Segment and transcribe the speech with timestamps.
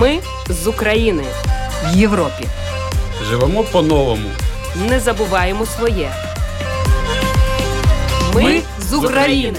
[0.00, 1.24] Ми з України
[1.84, 2.44] в Європі.
[3.22, 4.30] Живемо по-новому.
[4.88, 6.10] Не забуваємо своє.
[8.34, 9.58] Ми з України.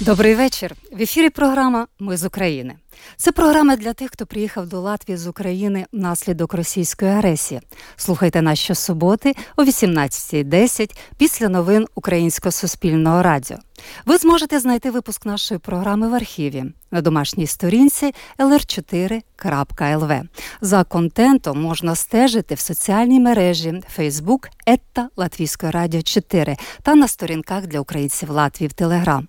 [0.00, 0.74] Добрий вечір.
[0.92, 2.74] В ефірі програма Ми з України.
[3.16, 7.60] Це програма для тих, хто приїхав до Латвії з України внаслідок російської агресії.
[7.96, 13.58] Слухайте нас щосуботи о 18.10 після новин Українського суспільного радіо.
[14.06, 20.22] Ви зможете знайти випуск нашої програми в архіві на домашній сторінці lr4.lv.
[20.60, 27.66] За контентом можна стежити в соціальній мережі Facebook Етта Латвійської радіо 4 та на сторінках
[27.66, 29.28] для українців Латвії в Телеграм.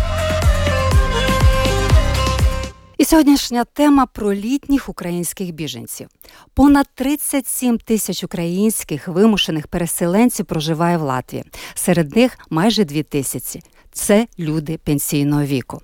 [3.01, 6.07] І сьогоднішня тема про літніх українських біженців.
[6.53, 11.43] Понад 37 тисяч українських вимушених переселенців проживає в Латвії.
[11.73, 13.61] Серед них майже 2 тисячі.
[13.91, 15.81] Це люди пенсійного віку.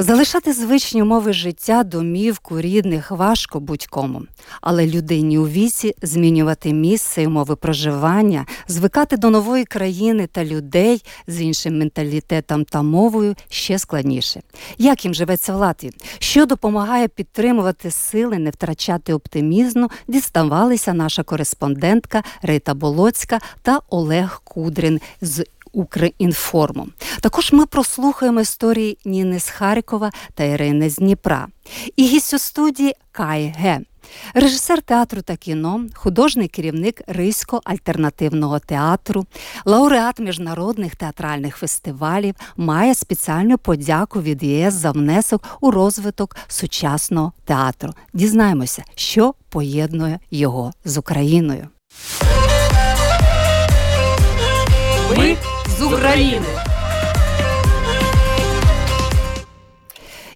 [0.00, 4.22] Залишати звичні умови життя, домівку, рідних важко будь-кому,
[4.60, 11.04] але людині у віці змінювати місце і умови проживання, звикати до нової країни та людей
[11.26, 14.40] з іншим менталітетом та мовою ще складніше.
[14.78, 15.92] Як їм живеться в Латвії?
[16.18, 25.00] Що допомагає підтримувати сили, не втрачати оптимізму, діставалися наша кореспондентка Рита Болоцька та Олег Кудрин
[25.20, 25.44] з
[25.78, 26.88] Укрінформу.
[27.20, 31.46] Також ми прослухаємо історії Ніни з Харкова та Ірини з Дніпра.
[31.96, 33.80] І гість у студії Кай Ге.
[34.34, 39.26] Режисер театру та кіно, художній керівник Ризького альтернативного театру,
[39.64, 47.94] лауреат міжнародних театральних фестивалів, має спеціальну подяку від ЄС за внесок у розвиток сучасного театру.
[48.12, 51.68] Дізнаємося, що поєднує його з Україною.
[55.16, 55.36] Ми
[55.78, 56.67] з України.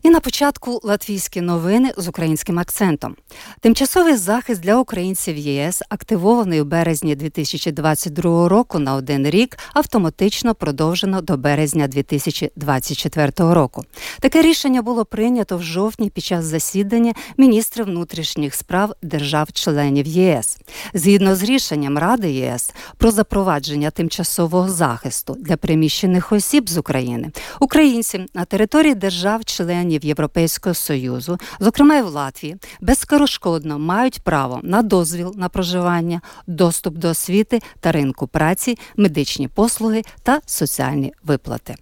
[0.02, 3.16] І на початку латвійські новини з українським акцентом.
[3.60, 11.20] Тимчасовий захист для українців ЄС, активований у березні 2022 року на один рік, автоматично продовжено
[11.20, 13.84] до березня 2024 року.
[14.20, 20.58] Таке рішення було прийнято в жовтні під час засідання міністрів внутрішніх справ держав-членів ЄС.
[20.94, 27.30] Згідно з рішенням Ради ЄС про запровадження тимчасового захисту для приміщених осіб з України,
[27.60, 34.82] українці на території держав-членів членів Європейського союзу, зокрема і в Латвії, безскорошкодно мають право на
[34.82, 41.74] дозвіл на проживання, доступ до освіти та ринку праці, медичні послуги та соціальні виплати.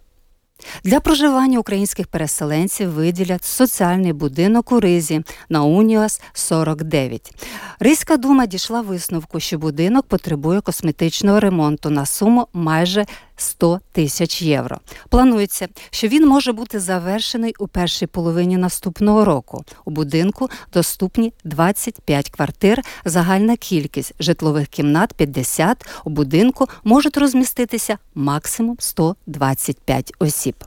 [0.84, 7.32] Для проживання українських переселенців виділять соціальний будинок у Ризі на Уніас 49.
[7.80, 13.06] Ризька дума дійшла висновку, що будинок потребує косметичного ремонту на суму майже
[13.40, 14.78] 100 тисяч євро.
[15.08, 19.64] Планується, що він може бути завершений у першій половині наступного року.
[19.84, 28.76] У будинку доступні 25 квартир, загальна кількість житлових кімнат 50, У будинку можуть розміститися максимум
[28.80, 30.64] 125 осіб.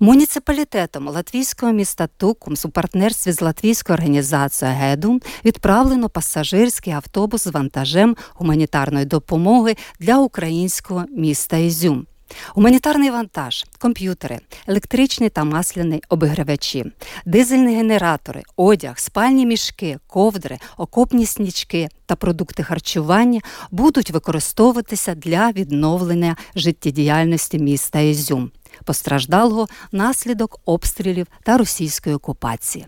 [0.00, 8.16] Муніципалітетом латвійського міста Тукумс у партнерстві з латвійською організацією Гедум відправлено пасажирський автобус з вантажем
[8.34, 12.06] гуманітарної допомоги для українського міста Ізюм.
[12.54, 16.84] Гуманітарний вантаж, комп'ютери, електричні та масляні обігрівачі,
[17.26, 26.36] дизельні генератори, одяг, спальні мішки, ковдри, окопні снічки та продукти харчування будуть використовуватися для відновлення
[26.56, 28.50] життєдіяльності міста Ізюм
[28.84, 32.86] постраждалого внаслідок обстрілів та російської окупації.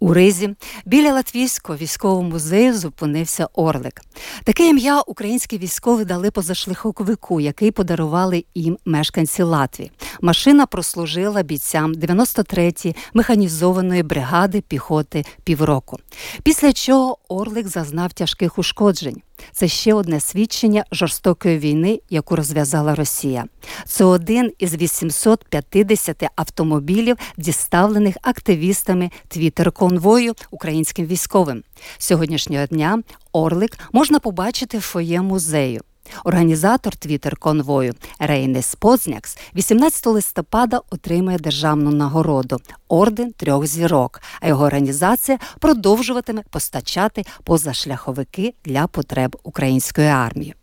[0.00, 0.54] У Ризі
[0.84, 4.00] біля Латвійського військового музею зупинився Орлик.
[4.44, 9.90] Таке ім'я українські військові дали позашляховику, який подарували їм мешканці Латвії.
[10.20, 15.98] Машина прослужила бійцям 93-ї механізованої бригади піхоти півроку.
[16.42, 19.22] Після чого Орлик зазнав тяжких ушкоджень.
[19.52, 23.44] Це ще одне свідчення жорстокої війни, яку розв'язала Росія.
[23.86, 31.62] Це один із 850 автомобілів, діставлених активістами твіттер-конвою українським військовим.
[31.98, 33.02] Сьогоднішнього дня
[33.32, 35.80] Орлик можна побачити в фоє музею.
[36.24, 44.20] Організатор твіттер конвою Рейнес Познякс 18 листопада отримає державну нагороду орден трьох зірок.
[44.40, 50.54] А його організація продовжуватиме постачати позашляховики для потреб української армії.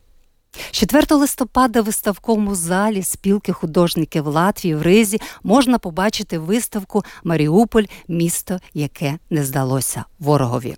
[0.71, 8.59] 4 листопада в виставковому залі спілки художників Латвії в Ризі можна побачити виставку Маріуполь місто,
[8.73, 10.75] яке не здалося ворогові.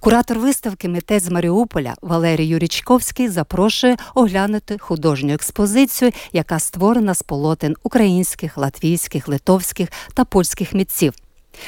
[0.00, 7.76] Куратор виставки митець з Маріуполя Валерій Юрічковський запрошує оглянути художню експозицію, яка створена з полотен
[7.82, 11.14] українських, латвійських, литовських та польських митців.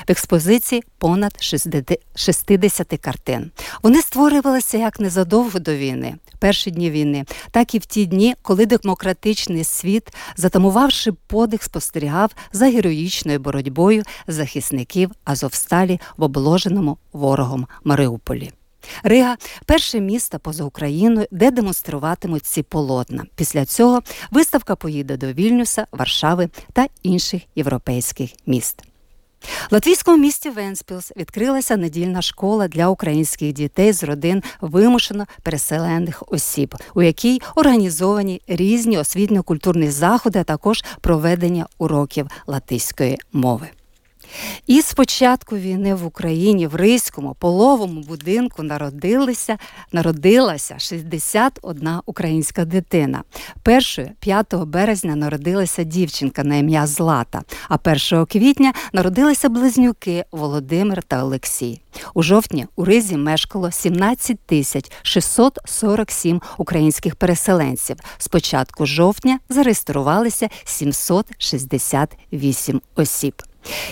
[0.09, 1.43] В експозиції понад
[2.15, 3.51] 60 картин.
[3.83, 8.67] Вони створювалися як незадовго до війни, перші дні війни, так і в ті дні, коли
[8.67, 18.53] демократичний світ, затамувавши подих, спостерігав за героїчною боротьбою захисників Азовсталі в обложеному ворогом Маріуполі.
[19.03, 19.37] Рига
[19.67, 23.25] перше місто поза Україною, де демонструватимуть ці полотна.
[23.35, 28.88] Після цього виставка поїде до Вільнюса, Варшави та інших європейських міст.
[29.71, 37.03] Латвійському місті Венспілс відкрилася недільна школа для українських дітей з родин вимушено переселених осіб, у
[37.03, 43.69] якій організовані різні освітньо-культурні заходи, а також проведення уроків латиської мови.
[44.67, 49.59] І з початку війни в Україні в Ризькому половому будинку народилися,
[49.93, 53.23] народилася 61 українська дитина.
[53.63, 57.79] Першою 5 березня народилася дівчинка на ім'я Злата, а
[58.13, 61.81] 1 квітня народилися близнюки Володимир та Олексій.
[62.15, 67.97] У жовтні у Ризі мешкало 17 тисяч 647 українських переселенців.
[68.19, 73.43] З початку жовтня зареєструвалися 768 осіб.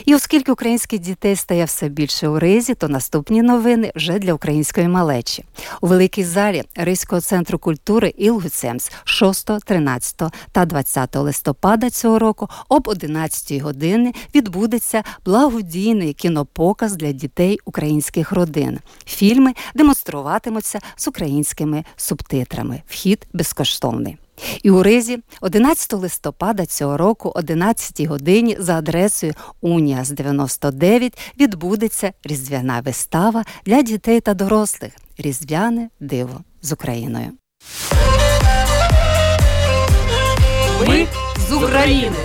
[0.04, 4.88] І оскільки українських дітей стає все більше у ризі, то наступні новини вже для української
[4.88, 5.44] малечі.
[5.80, 12.88] У великій залі Ризького центру культури Ілгуцемс 6, 13 та 20 листопада цього року об
[12.88, 18.78] 11 години відбудеться благодійний кінопоказ для дітей українських родин.
[19.06, 22.82] Фільми демонструватимуться з українськими субтитрами.
[22.86, 24.16] Вхід безкоштовний.
[24.62, 32.80] І у Ризі 11 листопада цього року, 11 годині, за адресою Уніас 99 відбудеться різдвяна
[32.80, 34.92] вистава для дітей та дорослих.
[35.18, 37.32] Різдвяне диво з Україною.
[40.88, 41.06] Ми
[41.48, 42.16] з України.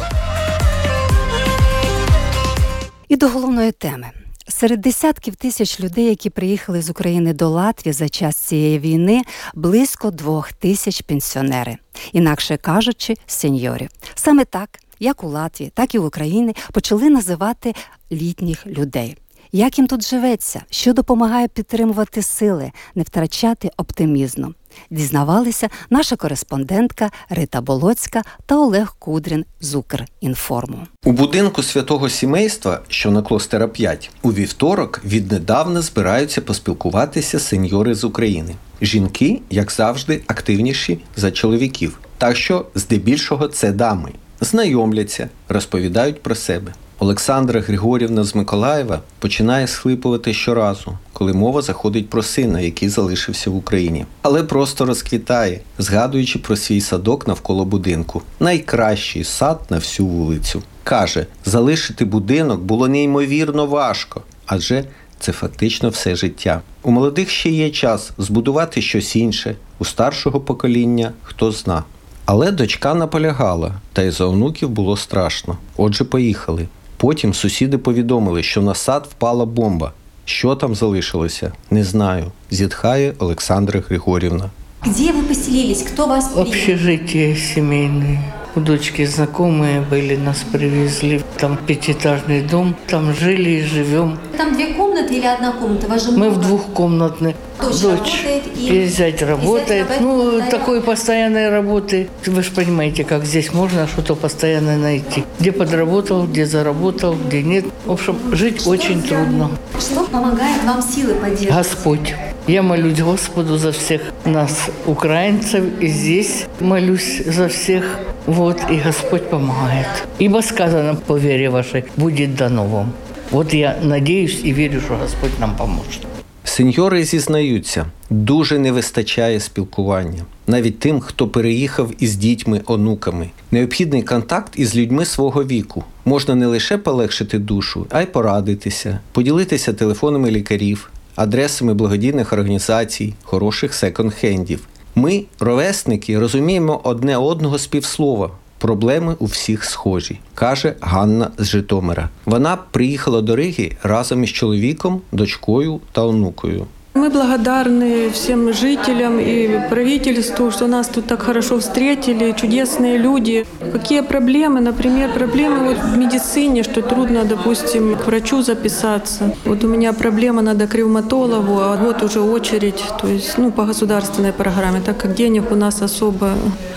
[3.09, 4.11] І до головної теми.
[4.51, 9.21] Серед десятків тисяч людей, які приїхали з України до Латвії за час цієї війни,
[9.53, 11.77] близько двох тисяч пенсіонери,
[12.13, 13.89] інакше кажучи, сеньорів.
[14.15, 17.73] Саме так, як у Латвії, так і в Україні почали називати
[18.11, 19.17] літніх людей.
[19.51, 24.53] Як їм тут живеться, що допомагає підтримувати сили, не втрачати оптимізму?
[24.89, 30.87] Дізнавалися наша кореспондентка Рита Болоцька та Олег Кудрін з Укрінформу.
[31.05, 38.03] У будинку святого сімейства, що на клостера 5, у вівторок віднедавна збираються поспілкуватися сеньори з
[38.03, 38.55] України.
[38.81, 41.99] Жінки, як завжди, активніші за чоловіків.
[42.17, 44.11] Так що, здебільшого, це дами.
[44.41, 46.73] Знайомляться, розповідають про себе.
[47.01, 53.55] Олександра Григорівна з Миколаєва починає схлипувати щоразу, коли мова заходить про сина, який залишився в
[53.55, 58.21] Україні, але просто розквітає, згадуючи про свій садок навколо будинку.
[58.39, 60.63] Найкращий сад на всю вулицю.
[60.83, 64.85] Каже, залишити будинок було неймовірно важко, адже
[65.19, 66.61] це фактично все життя.
[66.81, 71.83] У молодих ще є час збудувати щось інше, у старшого покоління хто зна.
[72.25, 75.57] Але дочка наполягала, та й за онуків було страшно.
[75.77, 76.67] Отже, поїхали.
[77.00, 79.92] Потім сусіди повідомили, що на сад впала бомба.
[80.24, 82.32] Що там залишилося, не знаю.
[82.50, 84.50] Зітхає Олександра Григорівна.
[84.86, 85.82] Где вы поселились?
[85.82, 86.48] Кто вас принял?
[86.48, 88.18] Общежитие семейное.
[88.56, 91.20] У дочки знакомые были, нас привезли.
[91.36, 94.18] Там пятиэтажный дом, там жили и живем.
[94.36, 94.79] Там две комнаты
[95.11, 95.87] Или одна комната?
[95.87, 97.35] Вас же Мы в двухкомнатной.
[97.59, 99.87] Дочь работает и- и зять работает.
[99.89, 102.07] зять Ну, работает, такой постоянной работы.
[102.25, 105.23] Вы же понимаете, как здесь можно что-то постоянно найти.
[105.39, 107.65] Где подработал, где заработал, где нет.
[107.85, 109.51] В общем, жить очень трудно.
[109.79, 111.53] Что помогает вам силы поддерживать?
[111.55, 112.15] Господь.
[112.47, 117.99] Я молюсь Господу за всех нас, украинцев, и здесь молюсь за всех.
[118.25, 119.87] Вот, и Господь помогает.
[120.19, 122.93] Ибо сказано по вере вашей, будет дано вам.
[123.31, 126.05] Вот я надеюсь и верю, что Господь нам поможет.
[126.43, 130.25] Сеньори зізнаються, дуже не вистачає спілкування.
[130.47, 133.29] Навіть тим, хто переїхав із дітьми, онуками.
[133.51, 135.83] Необхідний контакт із людьми свого віку.
[136.05, 143.71] Можна не лише полегшити душу, а й порадитися, поділитися телефонами лікарів, адресами благодійних організацій, хороших
[143.73, 144.59] секонд-хендів.
[144.95, 148.31] Ми, ровесники, розуміємо одне одного з півслова.
[148.60, 152.08] Проблеми у всіх схожі, каже Ганна з Житомира.
[152.24, 156.66] Вона приїхала до Риги разом із чоловіком, дочкою та онукою.
[156.96, 163.44] Мы благодарны всем жителям и правительству, что нас тут так хорошо встретили, чудесные люди.
[163.72, 164.60] Какие проблемы?
[164.60, 169.34] Например, проблемы вот в медицине, что трудно, допустим, к врачу записаться.
[169.44, 173.66] Вот у меня проблема, надо к ревматологу, а вот уже очередь, то есть, ну, по
[173.66, 176.32] государственной программе, так как денег у нас особо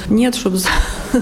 [0.09, 0.57] нет, чтобы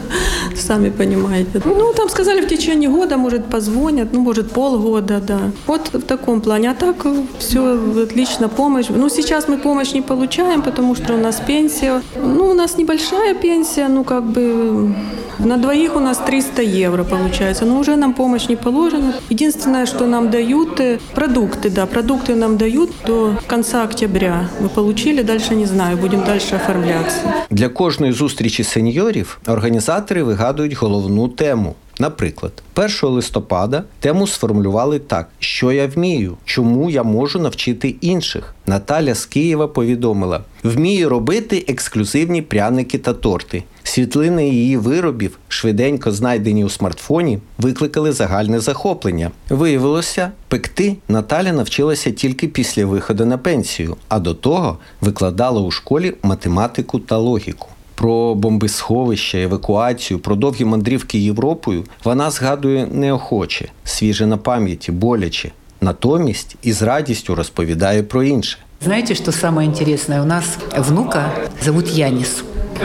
[0.55, 1.62] сами понимаете.
[1.65, 5.39] Ну, там сказали, в течение года, может, позвонят, ну, может, полгода, да.
[5.67, 6.71] Вот в таком плане.
[6.71, 7.05] А так
[7.39, 8.89] все отлично, помощь.
[8.89, 12.01] Ну, сейчас мы помощь не получаем, потому что у нас пенсия.
[12.15, 14.95] Ну, у нас небольшая пенсия, ну, как бы
[15.39, 17.65] на двоих у нас 300 евро получается.
[17.65, 19.13] Но уже нам помощь не положена.
[19.29, 24.50] Единственное, что нам дают, э, продукты, да, продукты нам дают до конца октября.
[24.59, 27.33] Мы получили, дальше не знаю, будем дальше оформляться.
[27.50, 29.39] Для кожної зустрічі сеньорів
[29.82, 31.74] організатори вигадують головну тему.
[31.98, 38.54] Наприклад, 1 листопада тему сформулювали так: що я вмію, чому я можу навчити інших.
[38.66, 43.62] Наталя з Києва повідомила: вмію робити ексклюзивні пряники та торти.
[43.82, 49.30] Світлини її виробів, швиденько знайдені у смартфоні, викликали загальне захоплення.
[49.50, 56.14] Виявилося, пекти Наталя навчилася тільки після виходу на пенсію, а до того викладала у школі
[56.22, 64.38] математику та логіку Про бомбисховище, евакуацію, про довгі мандрівки Європою вона згадує неохоче, свіже на
[64.38, 65.51] пам'яті, боляче.
[65.81, 68.57] Натомість із радістю розповідає про інше.
[68.81, 70.21] Знаете, что самое интересное?
[70.21, 71.31] У нас внука
[71.63, 72.43] зовут Янис.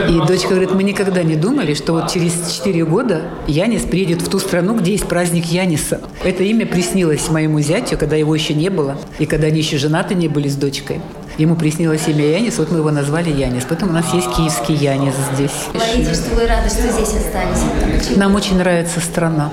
[0.09, 4.27] И дочка говорит, мы никогда не думали, что вот через 4 года Янис приедет в
[4.27, 6.01] ту страну, где есть праздник Яниса.
[6.23, 10.15] Это имя приснилось моему зятю, когда его еще не было, и когда они еще женаты
[10.15, 10.99] не были с дочкой.
[11.37, 13.65] Ему приснилось имя Янис, вот мы его назвали Янис.
[13.67, 15.51] Поэтому у нас есть киевский Янис здесь.
[15.73, 17.59] Говорите, что вы рады, что здесь остались.
[17.97, 18.19] Почему?
[18.19, 19.51] Нам очень нравится страна.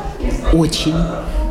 [0.53, 0.95] Очень.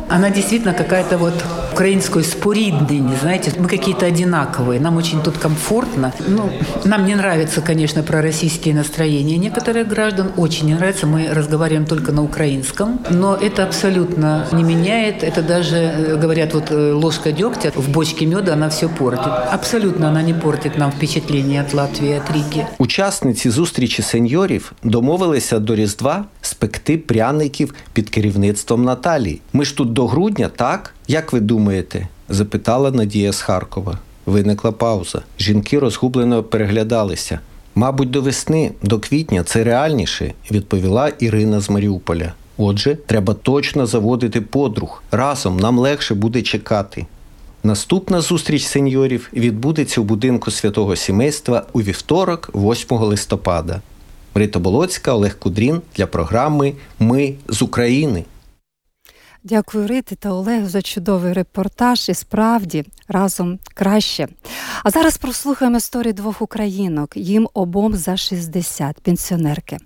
[0.08, 1.34] Она действительно какая-то вот
[1.72, 6.12] украинскую споридный, не знаете, мы какие-то одинаковые, нам очень тут комфортно.
[6.26, 6.50] Ну,
[6.84, 12.24] нам не нравятся, конечно, пророссийские настроения некоторых граждан, очень не нравится, мы разговариваем только на
[12.24, 17.88] украинском, но это абсолютно не меняет, это даже, э, говорят, вот э, ложка дегтя в
[17.88, 19.32] бочке меда, она все портит.
[19.52, 22.66] Абсолютно она не портит нам впечатление от Латвии, от Риги.
[22.78, 29.40] Учасниці зустрічі сеньорів домовилися до Різдва спекти пряників під керівництвом Наталії.
[29.52, 30.93] Ми ж тут до грудня, так?
[31.07, 32.07] Як ви думаєте?
[32.29, 33.99] запитала Надія з Харкова.
[34.25, 35.21] Виникла пауза.
[35.39, 37.39] Жінки розгублено переглядалися.
[37.75, 42.33] Мабуть, до весни, до квітня це реальніше, відповіла Ірина з Маріуполя.
[42.57, 45.03] Отже, треба точно заводити подруг.
[45.11, 47.05] Разом нам легше буде чекати.
[47.63, 53.81] Наступна зустріч сеньорів відбудеться у будинку святого сімейства у вівторок, 8 листопада.
[54.33, 58.25] Рита Болоцька, Олег Кудрін для програми Ми з України.
[59.47, 62.09] Дякую, Рити та Олегу за чудовий репортаж.
[62.09, 64.27] І справді разом краще.
[64.83, 67.17] А зараз прослухаємо історії двох українок.
[67.17, 69.77] Їм обом за 60, пенсіонерки.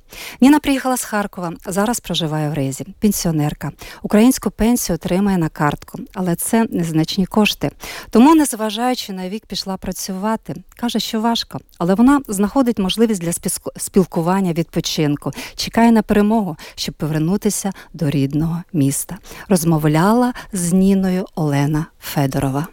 [0.41, 2.85] Ніна приїхала з Харкова, зараз проживає в Ризі.
[2.99, 3.71] Пенсіонерка.
[4.01, 7.71] Українську пенсію отримає на картку, але це незначні кошти.
[8.09, 10.55] Тому, незважаючи на вік, пішла працювати.
[10.75, 13.31] Каже, що важко, але вона знаходить можливість для
[13.77, 19.17] спілкування, відпочинку, чекає на перемогу, щоб повернутися до рідного міста
[19.48, 22.66] Розмовляла з Ніною Олена Федорова.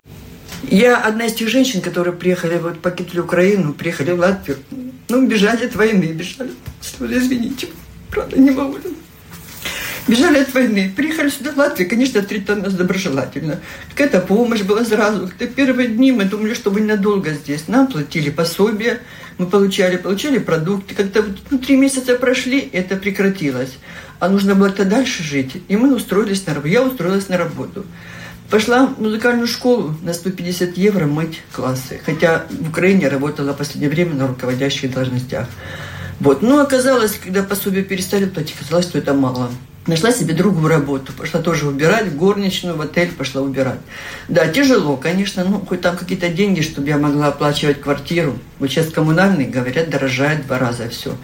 [0.69, 4.57] Я одна из тех женщин, которые приехали, вот покинули Украину, приехали в Латвию.
[5.09, 6.51] Ну, бежали от войны, бежали.
[6.81, 7.67] Что, Извините,
[8.09, 8.77] правда, не могу.
[10.07, 13.59] Бежали от войны, приехали сюда в Латвию, конечно, встретили нас доброжелательно.
[13.89, 15.27] Какая-то помощь была сразу.
[15.27, 17.67] Как-то первые дни мы думали, что мы ненадолго здесь.
[17.67, 18.99] Нам платили пособия,
[19.38, 20.94] мы получали, получали продукты.
[20.98, 23.78] Вот, ну, три месяца прошли, это прекратилось.
[24.18, 25.62] А нужно было то дальше жить.
[25.68, 26.72] И мы устроились на работу.
[26.72, 27.84] Я устроилась на работу.
[28.50, 32.00] Пошла в музыкальную школу на 150 евро мыть классы.
[32.04, 35.48] Хотя в Украине работала в последнее время на руководящих должностях.
[36.20, 36.42] Вот.
[36.42, 39.50] Но оказалось, когда пособие перестали платить, оказалось, что это мало.
[39.86, 41.12] Нашла себе другую работу.
[41.12, 43.78] Пошла тоже убирать, в горничную, в отель пошла убирать.
[44.28, 48.36] Да, тяжело, конечно, ну, хоть там какие-то деньги, чтобы я могла оплачивать квартиру.
[48.58, 51.16] Вот сейчас коммунальные, говорят, дорожает два раза все.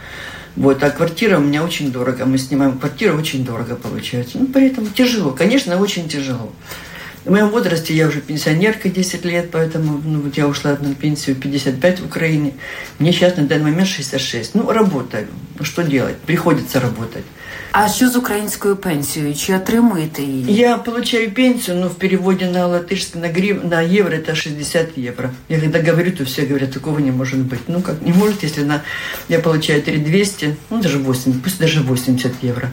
[0.55, 2.25] Вот, а квартира у меня очень дорого.
[2.25, 4.39] Мы снимаем квартиру, очень дорого получается.
[4.39, 6.53] Ну, поэтому тяжело, конечно, очень тяжело.
[7.25, 11.37] В моем возрасте я уже пенсионерка 10 лет, поэтому ну, вот я ушла на пенсию
[11.37, 12.55] 55 в Украине.
[12.99, 14.55] Мне сейчас на данный момент 66.
[14.55, 15.29] Ну, работаю.
[15.59, 16.17] Ну, что делать?
[16.19, 17.25] Приходится работать.
[17.72, 19.36] А що з українською пенсією?
[19.36, 20.56] Чи отримуєте її?
[20.56, 25.30] Я получаю пенсию, но в переводе на латышский, на, грив, на евро это 60 евро.
[25.50, 27.60] Я когда говорю, то все говорят, такого не может быть.
[27.68, 28.82] Ну как не может, если на,
[29.30, 32.70] я получаю 3200, ну даже 8, пусть даже 80 евро.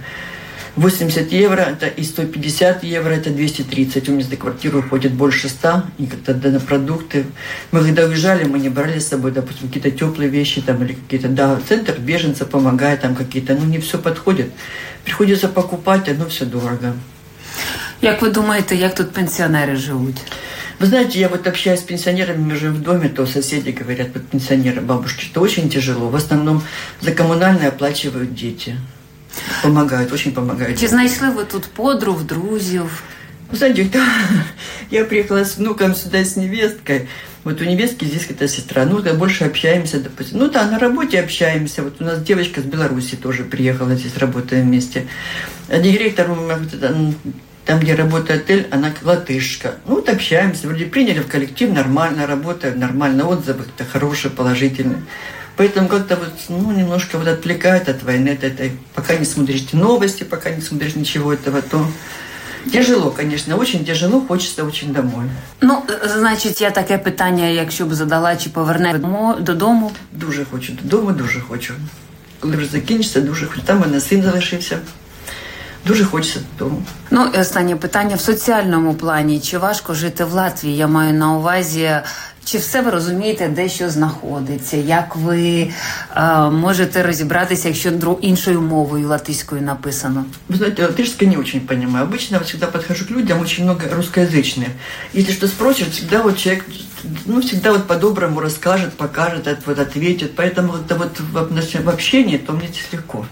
[0.79, 4.07] 80 евро это и 150 евро это 230.
[4.07, 7.25] У меня за квартиру уходит больше 100, и как-то на продукты.
[7.71, 11.27] Мы когда уезжали, мы не брали с собой, допустим, какие-то теплые вещи там или какие-то,
[11.27, 14.51] да, центр беженца помогает, там какие-то, ну не все подходит.
[15.03, 16.93] Приходится покупать, одно все дорого.
[18.01, 20.21] Як ви думаєте, як тут пенсіонери живуть?
[20.79, 24.24] Вы знаете, я вот общаюсь с пенсионерами, мы живем в доме, то соседи говорят, вот
[24.29, 26.07] пенсионеры, бабушки, что очень тяжело.
[26.07, 26.62] В основном
[27.01, 28.75] за коммунальные оплачивают дети.
[29.63, 30.79] Помогают, очень помогают.
[30.79, 33.03] Чи знайшли ви тут подруг, друзів?
[33.51, 33.89] Вы знаете,
[34.91, 37.07] я приехала с внуком сюда, с невесткой.
[37.43, 38.86] Вот у невестки здесь какая-то сестра.
[38.86, 40.39] Ну, да, больше общаемся, допустим.
[40.39, 41.81] Ну да, на работе общаемся.
[41.81, 45.07] Вот у нас девочка с Беларуси тоже приехала, здесь работаем вместе.
[45.67, 46.27] А директор,
[47.65, 49.75] там, где работает отель, она латышка.
[49.88, 50.67] Ну, вот общаемся.
[50.67, 55.01] Вроде приняли в коллектив, нормально работают, нормально отзывы, это хорошие, положительные.
[55.59, 60.25] Поэтому как-то вот, ну, немножко вот отвлекает от войны, от этой, пока не смотришь новости,
[60.25, 61.87] пока не смотришь ничего этого, то
[62.73, 65.26] Тяжело, конечно, очень тяжело, хочеться очень домой.
[65.61, 69.00] Ну, значить, я таке питання, якщо б задала, чи поверне
[69.40, 69.93] додому?
[70.12, 71.75] Дуже хочу додому, дуже хочу.
[72.40, 73.62] Коли вже закінчиться, дуже хочу.
[73.62, 74.78] Там у мене син залишився.
[75.87, 76.83] Дуже хочеться додому.
[77.11, 79.40] Ну і останнє питання в соціальному плані.
[79.40, 80.76] Чи важко жити в Латвії?
[80.76, 81.90] Я маю на увазі
[82.49, 84.76] чи все ви розумієте, де що знаходиться?
[84.76, 85.71] Як ви
[86.16, 90.25] е, можете розібратися, якщо іншою мовою латиською написано?
[90.49, 92.07] Вы знаете, латышский не очень понимаю.
[92.07, 94.69] Обычно я всегда подхожу к людям, очень много русскоязычных.
[95.14, 96.64] Если что спросишь, всегда вот человек,
[97.26, 100.35] ну, всегда вот по-доброму расскажет, покажет, вот ответит.
[100.37, 103.26] Поэтому это вот в, в общении, то мне здесь легко.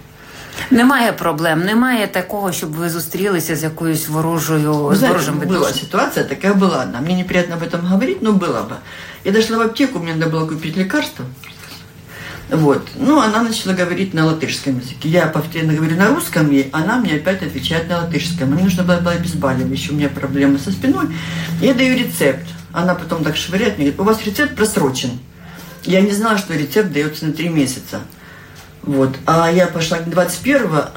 [0.71, 6.25] Немає проблем, немає такого, щоб ви зустрілися з якоюсь ворожою Вы знаете, ворожим была ситуация,
[6.25, 6.87] такая была.
[6.87, 8.77] Нам мне неприятно об этом говорить, но было бы.
[9.25, 11.25] Я дошла в аптеку, мне надо было купить лекарство.
[12.51, 12.89] Вот.
[12.97, 15.09] Ну, она начала говорить на латышском языке.
[15.09, 18.51] Я повторно говорю на русском, и она мне опять отвечает на латышском.
[18.51, 21.07] Мне нужно было обезболивающее, у меня проблемы со спиной.
[21.61, 22.47] Я даю рецепт.
[22.73, 25.11] Она потом так швыряет мне, говорит, у вас рецепт просрочен.
[25.85, 28.01] Я не знала, что рецепт дается на три месяца.
[28.87, 29.17] Вот.
[29.27, 30.89] А я пошла 21-го,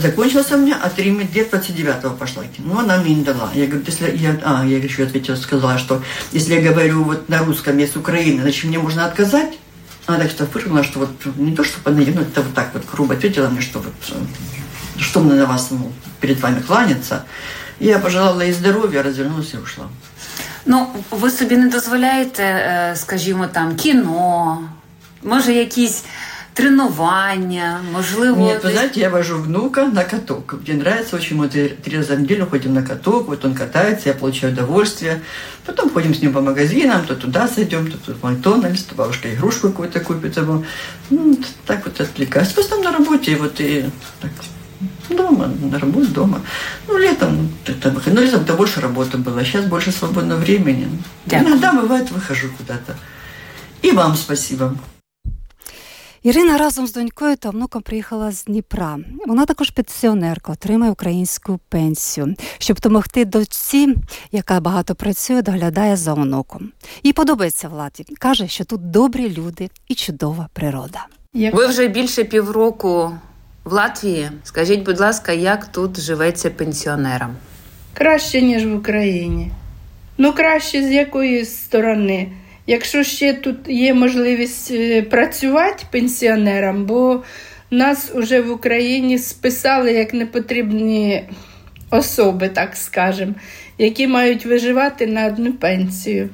[0.00, 2.42] закончился у меня, а три где 29-го пошла.
[2.58, 3.50] Ну, она мне не дала.
[3.54, 7.38] Я говорю, если я, а, я еще ответила, сказала, что если я говорю вот на
[7.38, 9.58] русском, я с Украины, значит, мне можно отказать?
[10.06, 12.82] Она так что фыркнула, что вот не то, что поднадеяла, ну, это вот так вот
[12.92, 13.94] грубо ответила мне, что вот
[14.98, 17.24] что мне на вас ну, перед вами кланяться.
[17.80, 19.84] Я пожелала ей здоров'я, развернулась і ушла.
[20.66, 24.58] Ну, ви собі не дозволяєте, скажімо, там кіно,
[25.22, 26.04] може, якісь
[26.59, 28.37] тренування, можливо...
[28.37, 30.55] Нет, вы знаете, я вожу внука на каток.
[30.67, 34.15] Мне нравится очень, мы три раза в неделю ходим на каток, вот он катается, я
[34.15, 35.21] получаю удовольствие.
[35.65, 39.33] Потом ходим с ним по магазинам, то туда зайдем, то тут в Макдональдс, то бабушка
[39.33, 40.65] игрушку какую-то купит ему.
[41.09, 42.49] Ну, так вот отвлекаюсь.
[42.49, 43.85] В основном на работе, вот и
[44.21, 44.31] так,
[45.09, 46.41] дома, на работе, дома.
[46.87, 50.89] Ну, летом, это, ну, летом-то больше работы было, сейчас больше свободного времени.
[51.25, 51.51] Дякую.
[51.51, 52.95] Иногда, бывает, выхожу куда-то.
[53.81, 54.75] И вам спасибо.
[56.23, 58.97] Ірина разом з донькою та внуком приїхала з Дніпра.
[59.27, 63.95] Вона також пенсіонерка, отримує українську пенсію, щоб допомогти дочці,
[64.31, 66.71] яка багато працює, доглядає за онуком.
[67.03, 68.15] Їй подобається в Латвії.
[68.19, 71.05] Каже, що тут добрі люди і чудова природа.
[71.33, 73.11] Ви вже більше півроку
[73.63, 74.31] в Латвії.
[74.43, 77.35] Скажіть, будь ласка, як тут живеться пенсіонерам?
[77.93, 79.51] Краще ніж в Україні.
[80.17, 82.31] Ну краще з якої сторони.
[82.69, 87.23] Якщо ще тут є можливість е, працювати пенсіонерам, бо
[87.71, 91.23] нас вже в Україні списали як непотрібні
[91.91, 93.33] особи, так скажемо,
[93.77, 96.29] які мають виживати на одну пенсію,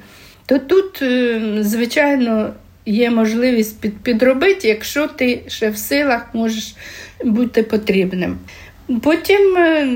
[0.46, 2.54] то тут, е, звичайно,
[2.86, 6.76] є можливість підробити, якщо ти ще в силах можеш
[7.24, 8.38] бути потрібним.
[9.02, 9.88] Потім е,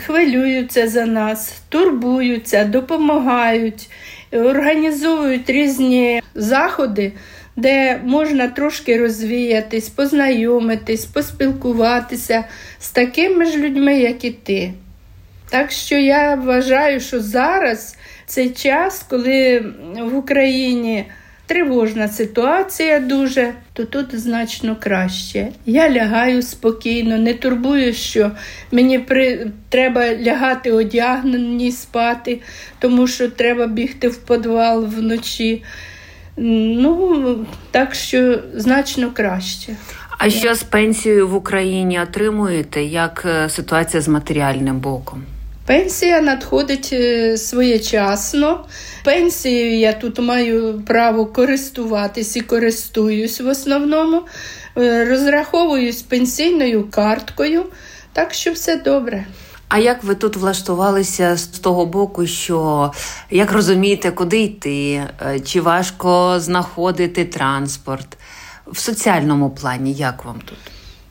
[0.00, 3.90] хвилюються за нас, турбуються, допомагають
[4.32, 7.12] організовують різні заходи,
[7.56, 12.44] де можна трошки розвіятись, познайомитись, поспілкуватися
[12.80, 14.72] з такими ж людьми, як і ти.
[15.50, 19.64] Так що я вважаю, що зараз цей час, коли
[20.10, 21.04] в Україні
[21.50, 25.48] тривожна ситуація дуже, то тут значно краще.
[25.66, 28.30] Я лягаю спокійно, не турбую, що
[28.72, 29.50] мені при...
[29.68, 32.40] треба лягати одягнені спати,
[32.78, 35.62] тому що треба бігти в підвал вночі.
[36.36, 39.76] Ну, так що значно краще.
[40.18, 42.82] А що з пенсією в Україні отримуєте?
[42.82, 45.24] Як е, ситуація з матеріальним боком?
[45.70, 48.64] Пенсія надходить е, своєчасно.
[49.04, 54.22] Пенсією я тут маю право користуватись і користуюсь в основному.
[54.78, 57.64] Е, Розраховуюсь пенсійною карткою,
[58.12, 59.26] так що все добре.
[59.68, 62.92] А як ви тут влаштувалися з того боку, що
[63.30, 65.02] як розумієте, куди йти?
[65.26, 68.18] Е, Чи важко знаходити транспорт?
[68.66, 70.58] В соціальному плані як вам тут?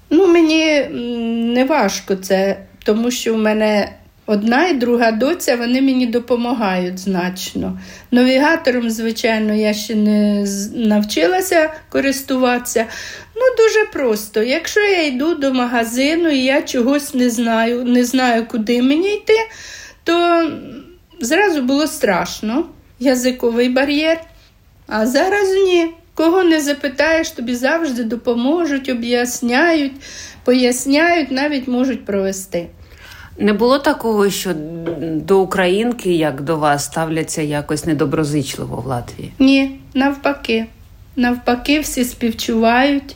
[0.10, 0.84] Ну, мені
[1.54, 3.99] не важко це, тому що в мене
[4.30, 7.80] одна і друга доця, вони мені допомагають значно.
[8.12, 12.86] Навігатором, звичайно, я ще не навчилася користуватися.
[13.36, 14.44] Ну, дуже просто.
[14.44, 19.38] Якщо я йду до магазину і я чогось не знаю, не знаю, куди мені йти,
[20.04, 20.48] то
[21.20, 22.65] зразу було страшно.
[23.00, 24.22] Язиковий бар'єр.
[24.88, 25.88] А зараз ні.
[26.13, 29.94] Кого не запитаєш, тобі завжди допоможуть, об'ясняють,
[30.44, 32.68] поясняють, навіть можуть провести.
[33.39, 34.52] Не було такого, що
[35.02, 39.32] до українки, як до вас, ставляться якось недоброзичливо в Латвії?
[39.39, 40.65] Ні, навпаки.
[41.15, 43.15] Навпаки, всі співчувають,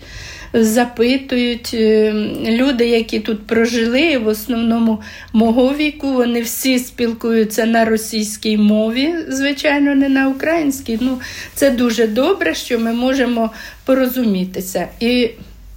[0.54, 1.72] запитують.
[1.74, 2.14] Е,
[2.46, 5.02] Люди, які тут прожили, в основному
[5.34, 10.98] мого віку, вони всі спілкуються на російській мові, звичайно, не на українській.
[11.02, 11.20] Ну,
[11.56, 13.52] це дуже добре, що ми можемо
[13.86, 14.88] порозумітися.
[15.00, 15.30] І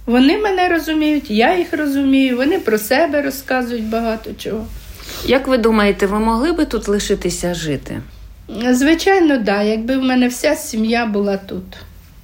[0.07, 4.65] вони мене розуміють, я їх розумію, вони про себе розказують багато чого.
[5.25, 8.01] Як ви думаєте, ви могли би тут лишитися жити?
[8.71, 11.63] Звичайно, так, да, якби в мене вся сім'я була тут.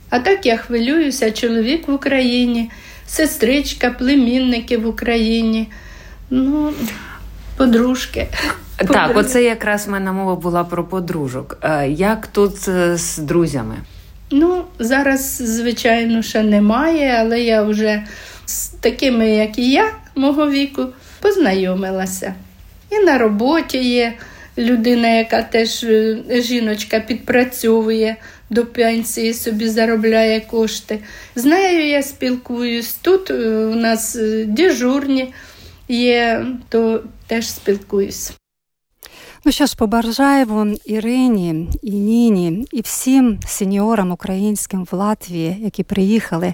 [0.10, 2.72] А так я хвилююся, чоловік в Україні,
[3.08, 5.68] сестричка, племінники в Україні,
[6.30, 6.74] ну,
[7.58, 8.28] подружки.
[8.78, 11.58] Так, оце якраз в мене мова була про подружок.
[11.62, 13.76] Е, Як тут е, з друзями?
[14.36, 18.04] Ну, зараз, звичайно, ще немає, але я вже
[18.46, 20.86] з такими, як і я, мого віку,
[21.22, 22.34] познайомилася.
[22.90, 24.14] І на роботі є
[24.58, 28.16] людина, яка теж е, жіночка підпрацьовує
[28.50, 31.00] до пенсії, собі заробляє кошти.
[31.36, 32.94] З нею я спілкуюсь.
[32.94, 33.34] Тут е,
[33.66, 35.34] у нас е, дежурні
[35.88, 38.34] є, то теж спілкуюсь.
[39.46, 46.54] Ну що ж, побажаємо Ірині і Ніні і всім сеньорам українським в Латвії, які приїхали,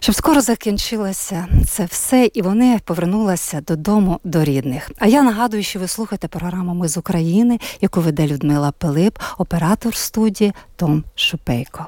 [0.00, 4.90] щоб скоро закінчилося це все, і вони повернулися додому до рідних.
[4.98, 9.94] А я нагадую, що ви слухаєте програму Ми з України, яку веде Людмила Пилип, оператор
[9.94, 11.86] студії Том Шупейко.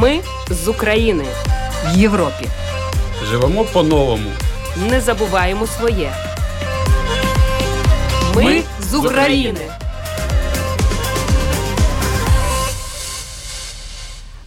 [0.00, 1.24] Ми з України
[1.86, 2.46] в Європі.
[3.30, 4.30] Живемо по-новому.
[4.76, 6.12] Не забуваємо своє.
[8.36, 9.60] Ми, з України.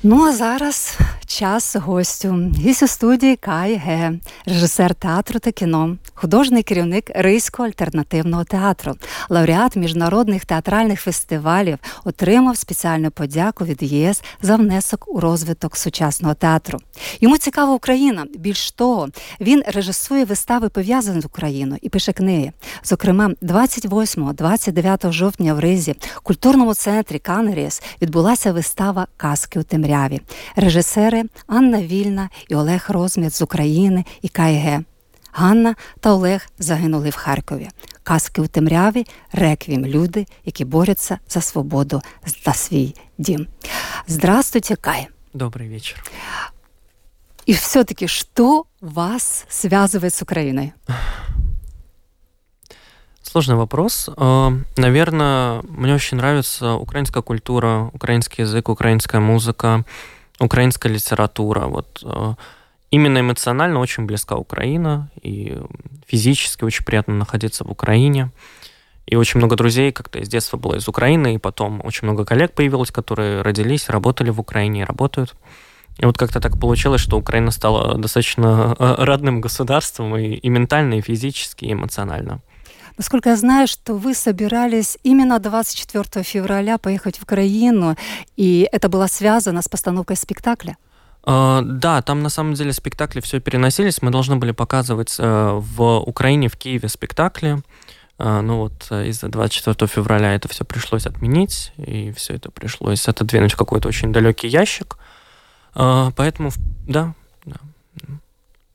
[0.04, 2.52] Ну а зараз час гостю.
[2.58, 4.14] Гість у студії Кай Ге,
[4.46, 8.94] режисер театру та кіно, художній керівник Ризького альтернативного театру,
[9.30, 16.80] лауреат міжнародних театральних фестивалів, отримав спеціальну подяку від ЄС за внесок у розвиток сучасного театру.
[17.22, 18.26] Йому цікава Україна.
[18.36, 19.10] Більш того,
[19.40, 22.52] він режисує вистави пов'язані з Україною і пише книги.
[22.84, 30.22] Зокрема, 28-29 жовтня в Ризі, в культурному центрі Канеріс відбулася вистава Казки у темряві.
[30.56, 34.85] Режисери Анна Вільна і Олег Розміт з України і КГ.
[35.33, 37.69] Ганна та Олег загинули в Харкові.
[38.03, 42.03] Казки у темряві, реквім люди, які борються за свободу
[42.45, 43.47] та свій дім.
[44.07, 45.09] Здравствуйте, Кай.
[45.35, 46.05] Добрый вечер.
[47.49, 50.73] И все-таки, что вас связывает с Украиной?
[53.23, 54.11] Сложный вопрос.
[54.17, 59.85] Э, Наверное, мне очень нравится украинская культура, украинский язык, украинская музыка,
[60.40, 61.68] Украинская литература.
[61.68, 62.34] Вот э,
[62.92, 65.58] именно эмоционально очень близка Украина, и
[66.08, 68.32] физически очень приятно находиться в Украине.
[69.06, 72.54] И очень много друзей как-то из детства было из Украины, и потом очень много коллег
[72.54, 75.34] появилось, которые родились, работали в Украине и работают.
[75.98, 80.96] И вот как-то так получилось, что Украина стала достаточно э, родным государством и, и ментально,
[80.96, 82.42] и физически, и эмоционально.
[82.98, 87.96] Насколько я знаю, что вы собирались именно 24 февраля поехать в Украину,
[88.38, 90.78] и это было связано с постановкой спектакля.
[91.26, 94.02] Э, Да, там на самом деле спектакли все переносились.
[94.02, 97.58] Мы должны были показывать э, в Украине, в Киеве спектакли.
[98.20, 103.08] Э, Ну вот э, из-за 24 февраля это все пришлось отменить, и все это пришлось
[103.08, 104.98] отодвинуть в какой-то очень далекий ящик.
[105.76, 106.58] Поэтому, в-
[106.88, 107.14] да,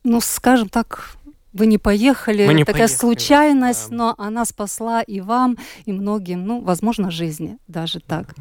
[0.04, 1.16] Ну, скажем так,
[1.52, 6.46] вы не поехали, Мы не такая поехали, случайность, но она спасла и вам, и многим,
[6.46, 8.34] ну, возможно, жизни, даже так.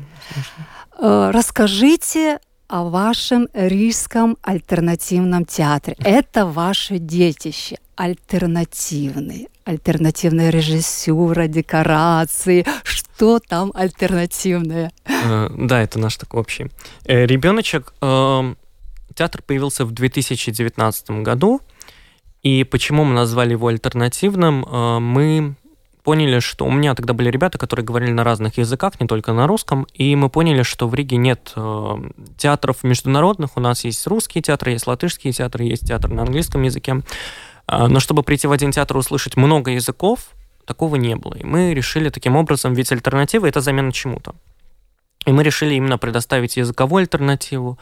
[0.98, 5.98] Э, Расскажите о вашем Рижском альтернативном театре.
[6.04, 9.50] Это ваше детище альтернативный.
[9.66, 12.66] Альтернативная режиссура, декорации.
[12.84, 14.92] Что там альтернативное?
[15.06, 16.72] Э, да, это наш такой общий.
[17.06, 17.94] Э, ребеночек.
[18.02, 18.58] Эм,
[19.14, 21.62] театр появился в 2019 году.
[22.44, 24.66] И почему мы назвали его альтернативным?
[24.66, 25.56] Э, мы
[26.04, 29.48] поняли, что у меня тогда были ребята, которые говорили на разных языках, не только на
[29.48, 31.96] русском, и мы поняли, что в Риге нет э,
[32.38, 37.02] театров международных, у нас есть русские театры, есть латышские театры, есть театр на английском языке,
[37.68, 40.32] э, но чтобы прийти в один театр и услышать много языков,
[40.66, 41.36] такого не было.
[41.36, 44.34] И мы решили таким образом, ведь альтернатива– это замена чему-то.
[45.26, 47.78] И мы решили именно предоставить языковую альтернативу,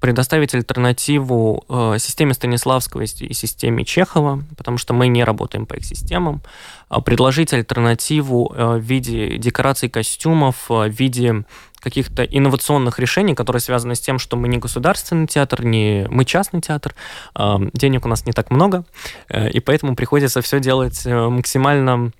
[0.00, 5.84] предоставить альтернативу э, системе Станиславского и системе Чехова, потому что мы не работаем по их
[5.84, 6.40] системам,
[6.88, 11.44] а предложить альтернативу э, в виде декораций костюмов, э, в виде
[11.80, 16.60] каких-то инновационных решений, которые связаны с тем, что мы не государственный театр, не мы частный
[16.60, 16.94] театр,
[17.34, 18.84] э, денег у нас не так много,
[19.30, 22.12] и поэтому приходится все делать максимально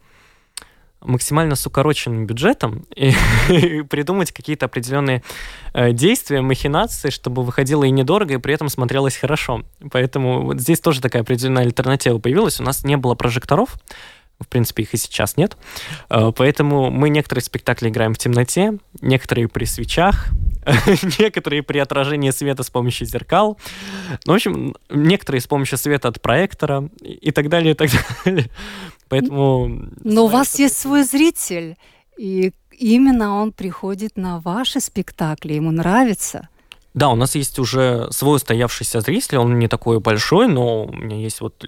[1.01, 3.13] максимально с укороченным бюджетом и,
[3.49, 5.23] и придумать какие-то определенные
[5.73, 9.63] э, действия, махинации, чтобы выходило и недорого, и при этом смотрелось хорошо.
[9.91, 12.61] Поэтому вот здесь тоже такая определенная альтернатива появилась.
[12.61, 13.77] У нас не было прожекторов,
[14.41, 15.57] в принципе, их и сейчас нет.
[16.11, 20.29] Э, поэтому мы некоторые спектакли играем в темноте, некоторые при свечах,
[21.19, 23.59] некоторые при отражении света с помощью зеркал.
[24.27, 27.91] Ну, в общем, некоторые с помощью света от проектора и так далее, и так
[28.25, 28.51] далее.
[29.09, 29.89] Поэтому...
[30.05, 31.77] Но у вас есть свой зритель,
[32.17, 36.49] и именно он приходит на ваши спектакли, ему нравится.
[36.95, 41.17] Да, у нас есть уже свой устоявшийся зритель, он не такой большой, но у меня
[41.17, 41.65] есть вот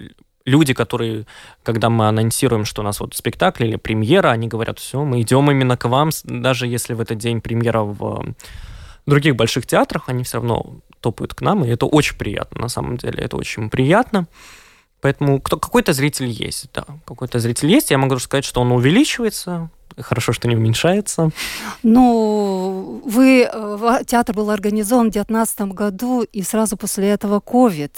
[0.51, 1.27] люди, которые,
[1.63, 5.51] когда мы анонсируем, что у нас вот спектакль или премьера, они говорят, все, мы идем
[5.51, 8.35] именно к вам, даже если в этот день премьера в
[9.07, 12.97] других больших театрах, они все равно топают к нам, и это очень приятно, на самом
[12.97, 14.27] деле, это очень приятно.
[15.01, 17.91] Поэтому кто, какой-то зритель есть, да, какой-то зритель есть.
[17.91, 21.31] Я могу сказать, что он увеличивается, Хорошо, что не уменьшается.
[21.83, 27.91] Ну, вы, э, театр был организован в 2019 году, и сразу после этого COVID,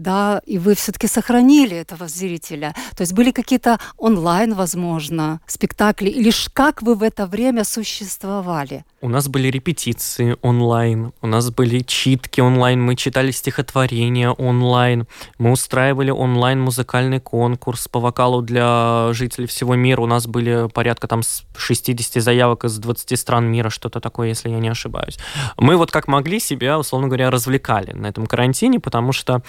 [0.00, 2.74] да, и вы все-таки сохранили этого зрителя.
[2.96, 8.84] То есть были какие-то онлайн, возможно, спектакли, или как вы в это время существовали?
[9.02, 15.06] У нас были репетиции онлайн, у нас были читки онлайн, мы читали стихотворения онлайн,
[15.38, 20.00] мы устраивали онлайн музыкальный конкурс по вокалу для жителей всего мира.
[20.00, 21.22] У нас были порядка там
[21.56, 25.18] 60 заявок из 20 стран мира, что-то такое, если я не ошибаюсь.
[25.56, 29.42] Мы вот как могли себя, условно говоря, развлекали на этом карантине, потому что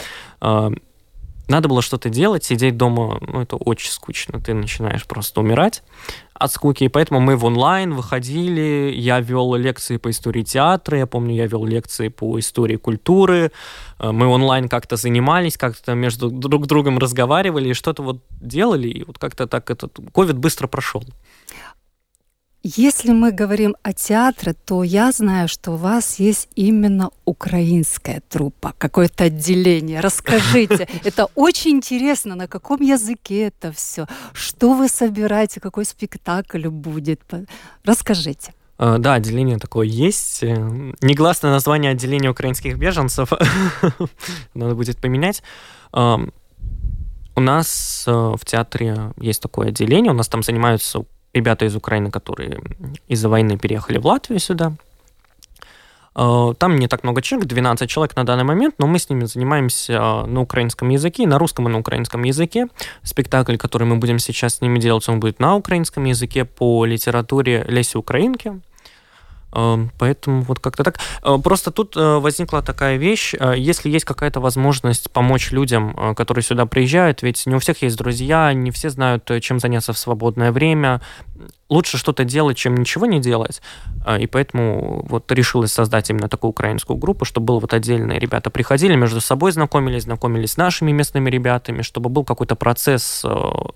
[1.51, 5.83] надо было что-то делать, сидеть дома, ну, это очень скучно, ты начинаешь просто умирать
[6.33, 11.05] от скуки, и поэтому мы в онлайн выходили, я вел лекции по истории театра, я
[11.05, 13.51] помню, я вел лекции по истории культуры,
[13.99, 19.03] э, мы онлайн как-то занимались, как-то между друг другом разговаривали и что-то вот делали, и
[19.03, 21.03] вот как-то так этот ковид быстро прошел.
[22.63, 28.75] Если мы говорим о театре, то я знаю, что у вас есть именно украинская труппа,
[28.77, 29.99] какое-то отделение.
[29.99, 37.21] Расскажите, это очень интересно, на каком языке это все, что вы собираете, какой спектакль будет.
[37.83, 38.53] Расскажите.
[38.77, 40.43] А, да, отделение такое есть.
[40.43, 43.31] Негласное название отделения украинских беженцев
[44.53, 45.41] надо будет поменять.
[45.93, 52.10] У нас э, в театре есть такое отделение, у нас там занимаются ребята из Украины,
[52.10, 52.58] которые
[53.08, 54.72] из-за войны переехали в Латвию сюда.
[56.16, 59.24] Э, там не так много человек, 12 человек на данный момент, но мы с ними
[59.26, 62.68] занимаемся э, на украинском языке, на русском и на украинском языке.
[63.02, 67.64] Спектакль, который мы будем сейчас с ними делать, он будет на украинском языке по литературе
[67.68, 68.60] Леси Украинки.
[69.51, 70.99] Поэтому вот как-то так.
[71.23, 76.43] Э, просто тут э, возникла такая вещь, э, если есть какая-то возможность помочь людям, которые
[76.43, 80.51] сюда приезжают, ведь не у всех есть друзья, не все знают, чем заняться в свободное
[80.51, 81.01] время,
[81.69, 83.61] лучше что-то делать, чем ничего не делать.
[84.19, 88.95] И поэтому вот решилась создать именно такую украинскую группу, чтобы было вот отдельные ребята приходили,
[88.95, 93.25] между собой знакомились, знакомились с нашими местными ребятами, чтобы был какой-то процесс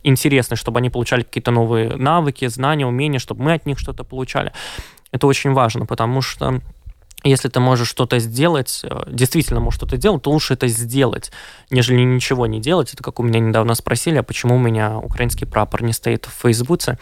[0.04, 4.52] интересный, чтобы они получали какие-то новые навыки, знания, умения, чтобы мы от них что-то получали.
[5.12, 6.62] Это очень важно, потому что
[7.30, 11.32] если ты можешь что-то сделать, э, действительно можешь что-то делать, то лучше это сделать,
[11.72, 12.94] нежели ничего не делать.
[12.94, 16.42] Это как у меня недавно спросили, а почему у меня украинский прапор не стоит в
[16.42, 17.00] Фейсбуке.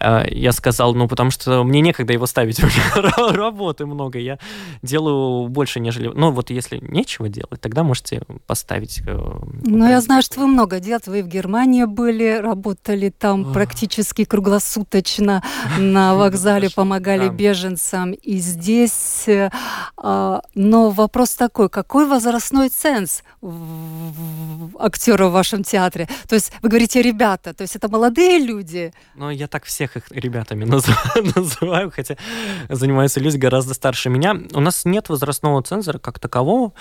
[0.00, 4.38] Э, я сказал, ну, потому что мне некогда его ставить, у меня работы много, я
[4.82, 6.08] делаю больше, нежели...
[6.08, 9.02] Ну, вот если нечего делать, тогда можете поставить.
[9.06, 9.18] Э,
[9.62, 11.10] ну, я знаю, что вы много делаете.
[11.10, 15.42] Вы в Германии были, работали там практически круглосуточно
[15.78, 18.12] на вокзале, помогали беженцам.
[18.12, 19.28] И здесь
[20.02, 23.22] но вопрос такой, какой возрастной ценз
[24.78, 26.08] актера в вашем театре?
[26.28, 28.92] То есть вы говорите ребята, то есть это молодые люди?
[29.14, 30.64] Ну, я так всех их ребятами
[31.36, 32.16] называю, хотя
[32.68, 34.36] занимаются люди гораздо старше меня.
[34.52, 36.72] У нас нет возрастного цензора как такового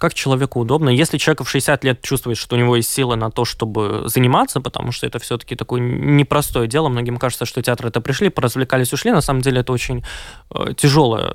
[0.00, 0.88] как человеку удобно.
[0.88, 4.60] Если человек в 60 лет чувствует, что у него есть силы на то, чтобы заниматься,
[4.60, 9.12] потому что это все-таки такое непростое дело, многим кажется, что театр это пришли, поразвлекались, ушли.
[9.12, 10.02] На самом деле это очень
[10.50, 11.34] э, тяжелая,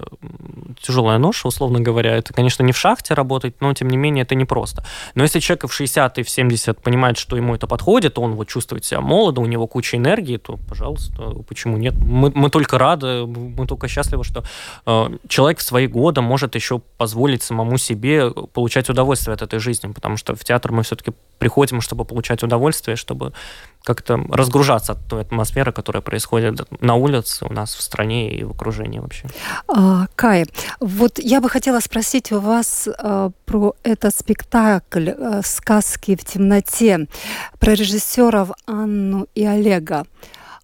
[0.82, 2.18] тяжелая ноша, условно говоря.
[2.18, 4.84] Это, конечно, не в шахте работать, но, тем не менее, это непросто.
[5.14, 8.48] Но если человек в 60 и в 70 понимает, что ему это подходит, он вот
[8.48, 11.94] чувствует себя молодо, у него куча энергии, то, пожалуйста, почему нет?
[12.00, 14.44] Мы, мы только рады, мы только счастливы, что
[14.88, 19.92] э, человек в свои годы может еще позволить самому себе получать удовольствие от этой жизни,
[19.92, 23.34] потому что в театр мы все-таки приходим, чтобы получать удовольствие, чтобы
[23.84, 28.52] как-то разгружаться от той атмосферы, которая происходит на улице у нас в стране и в
[28.52, 29.28] окружении вообще.
[29.68, 30.46] А, Кай,
[30.80, 37.08] вот я бы хотела спросить у вас а, про этот спектакль а, «Сказки в темноте»,
[37.60, 40.06] про режиссеров Анну и Олега.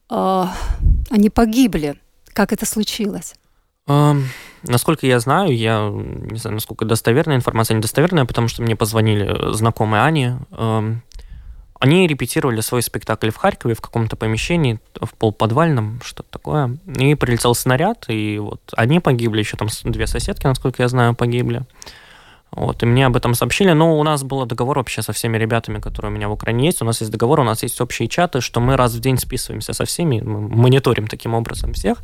[0.10, 1.95] Они погибли.
[2.34, 3.36] Как это случилось?
[4.63, 10.04] Насколько я знаю, я не знаю, насколько достоверная информация, недостоверная, потому что мне позвонили знакомые
[10.04, 10.34] Ани.
[11.80, 16.77] Они репетировали свой спектакль в Харькове в каком-то помещении, в полуподвальном, что-то такое.
[16.95, 21.63] И прилетел снаряд, и вот они погибли, еще там две соседки, насколько я знаю, погибли.
[22.51, 23.71] Вот, и мне об этом сообщили.
[23.71, 26.81] Но у нас был договор вообще со всеми ребятами, которые у меня в Украине есть.
[26.81, 29.73] У нас есть договор, у нас есть общие чаты, что мы раз в день списываемся
[29.73, 31.99] со всеми, мы мониторим таким образом всех.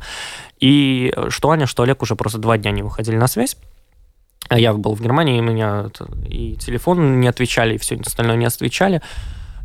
[0.58, 3.56] И что Аня, что Олег уже просто два дня не выходили на связь.
[4.48, 5.90] А я был в Германии, и меня
[6.26, 9.02] и телефон не отвечали, и все остальное не отвечали.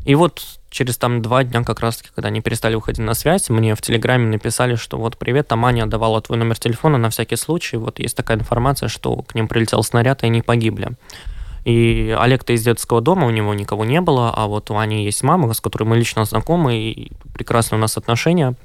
[0.03, 0.41] И вот
[0.73, 4.27] через там два дня как раз-таки, когда они перестали выходить на связь, мне в Телеграме
[4.27, 8.17] написали, что вот привет, там Аня отдавала твой номер телефона на всякий случай, вот есть
[8.17, 10.89] такая информация, что к ним прилетел снаряд, и они погибли.
[11.63, 15.21] И Олег-то из детского дома, у него никого не было, а вот у Ани есть
[15.23, 18.55] мама, с которой мы лично знакомы, и прекрасные у нас отношения.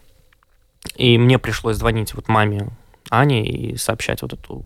[0.97, 2.71] И мне пришлось звонить вот маме
[3.11, 4.65] Ане и сообщать вот эту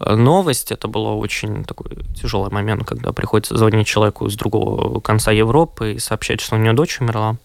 [0.00, 0.72] новость.
[0.72, 5.98] Это было очень такой тяжелый момент, когда приходится звонить человеку из другого конца Европы и
[5.98, 7.36] сообщать, что у него дочь умерла.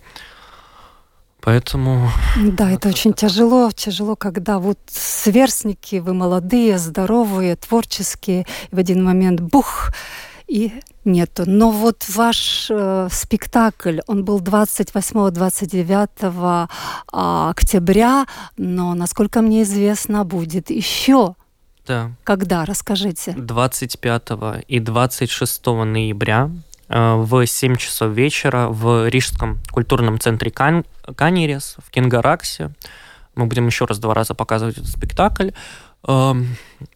[1.42, 2.10] Поэтому...
[2.38, 3.70] Да, это очень тяжело.
[3.72, 9.90] Тяжело, когда вот сверстники, вы молодые, здоровые, творческие, в один момент бух,
[10.48, 10.72] и
[11.04, 11.44] нету.
[11.46, 16.70] Но вот ваш э, спектакль, он был 28-29
[17.12, 18.26] а, октября,
[18.58, 21.36] но, насколько мне известно, будет еще
[21.86, 22.12] да.
[22.24, 22.66] Когда?
[22.66, 23.34] Расскажите.
[23.34, 24.32] 25
[24.68, 26.50] и 26 ноября
[26.90, 32.72] э, в 7 часов вечера в Рижском культурном центре Кан Канерес в Кингараксе.
[33.36, 35.50] Мы будем еще раз два раза показывать этот спектакль.
[36.08, 36.56] Эм,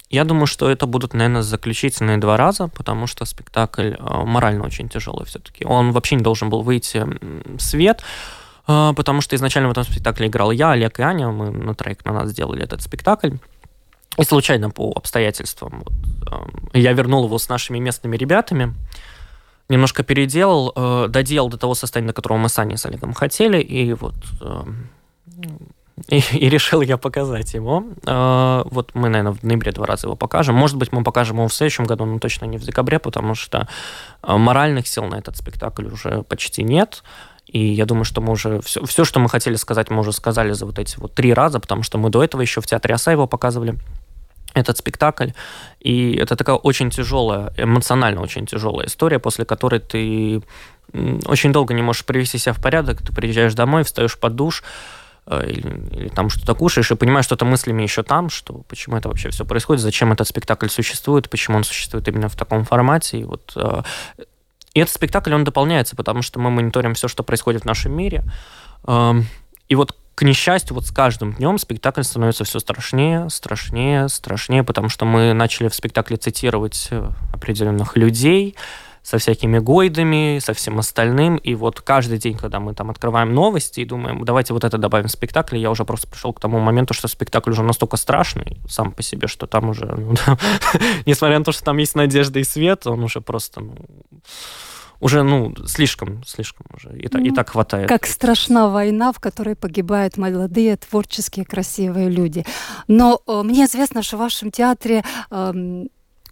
[0.10, 4.90] я думаю, что это будут, наверное, заключительные два раза, потому что спектакль э, морально очень
[4.90, 5.66] тяжелый все-таки.
[5.66, 7.06] Он вообще не должен был выйти
[7.58, 8.04] в свет,
[8.68, 11.30] э, потому что изначально в этом спектакле играл я, Олег и Аня.
[11.30, 13.32] Мы на троих на нас сделали этот спектакль.
[14.18, 15.94] И случайно по обстоятельствам вот,
[16.74, 18.74] э, я вернул его с нашими местными ребятами,
[19.70, 23.62] немножко переделал, э, доделал до того состояния, до которого мы с Аней с Олегом хотели,
[23.62, 24.64] и вот э,
[26.08, 27.84] и, и решил я показать его.
[28.06, 30.56] Э, вот мы, наверное, в ноябре два раза его покажем.
[30.56, 33.68] Может быть, мы покажем его в следующем году, но точно не в декабре, потому что
[34.24, 37.04] э, моральных сил на этот спектакль уже почти нет.
[37.48, 40.52] И я думаю, что мы уже все, все, что мы хотели сказать, мы уже сказали
[40.52, 43.12] за вот эти вот три раза, потому что мы до этого еще в театре Оса
[43.12, 43.76] его показывали
[44.54, 45.30] этот спектакль.
[45.80, 50.42] И это такая очень тяжелая, эмоционально очень тяжелая история, после которой ты
[51.26, 54.64] очень долго не можешь привести себя в порядок, ты приезжаешь домой, встаешь под душ,
[55.26, 59.10] э, или, или там что-то кушаешь, и понимаешь, что-то мыслями еще там, что почему это
[59.10, 63.20] вообще все происходит, зачем этот спектакль существует, почему он существует именно в таком формате.
[63.20, 63.82] И вот э,
[64.77, 68.25] и этот спектакль, он дополняется, потому что мы мониторим все, что происходит в нашем мире.
[68.87, 69.27] Эм,
[69.69, 74.89] и вот к несчастью, вот с каждым днем спектакль становится все страшнее, страшнее, страшнее, потому
[74.89, 78.57] что мы начали в спектакле цитировать э, определенных людей
[79.08, 81.38] со всякими гойдами, со всем остальным.
[81.38, 85.08] И вот каждый день, когда мы там открываем новости и думаем, давайте вот это добавим
[85.08, 88.92] в спектакль, я уже просто пришел к тому моменту, что спектакль уже настолько страшный сам
[88.92, 90.14] по себе, что там уже, ну,
[91.06, 93.78] несмотря на то, что там есть надежда и свет, он уже просто, ну,
[95.00, 96.90] уже, ну, слишком, слишком уже.
[97.00, 97.88] И, ну, и так хватает.
[97.88, 102.46] Как страшна война, в которой погибают молодые, творческие, красивые люди.
[102.90, 105.86] Но э, мне известно, что в вашем театре э,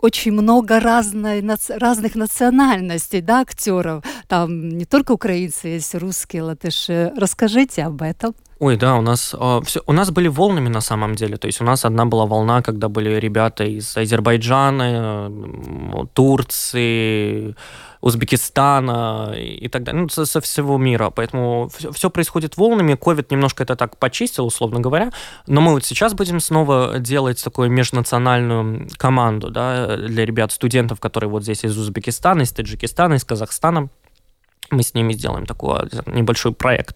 [0.04, 4.04] очень много разной, разных национальностей, да, актеров.
[4.28, 7.12] Там не только украинцы есть, русские, латыши.
[7.16, 8.34] Расскажите об этом.
[8.59, 11.35] Ой, да, у нас э, все, у нас были волнами на самом деле.
[11.35, 17.55] То есть у нас одна была волна, когда были ребята из Азербайджана, э, Турции,
[17.99, 21.09] Узбекистана и так далее, ну, со, со всего мира.
[21.09, 22.95] Поэтому все, все происходит волнами.
[22.95, 25.11] Ковид немножко это так почистил, условно говоря.
[25.47, 31.29] Но мы вот сейчас будем снова делать такую межнациональную команду да, для ребят, студентов, которые
[31.29, 33.89] вот здесь из Узбекистана, из Таджикистана, из Казахстана
[34.71, 36.95] мы с ними сделаем такой небольшой проект.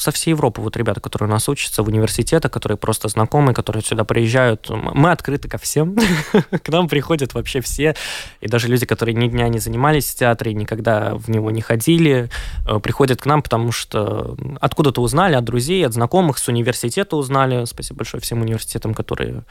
[0.00, 3.82] Со всей Европы вот ребята, которые у нас учатся в университетах, которые просто знакомые, которые
[3.82, 4.70] сюда приезжают.
[4.70, 5.94] Мы открыты ко всем.
[6.62, 7.94] К нам приходят вообще все.
[8.40, 12.30] И даже люди, которые ни дня не занимались в театре, никогда в него не ходили,
[12.66, 17.66] э, приходят к нам, потому что откуда-то узнали от друзей, от знакомых, с университета узнали.
[17.66, 19.44] Спасибо большое всем университетам, которые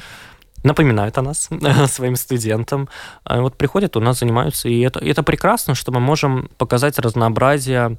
[0.63, 1.49] напоминают о нас
[1.87, 2.89] своим студентам.
[3.23, 7.97] А вот приходят, у нас занимаются, и это, это прекрасно, что мы можем показать разнообразие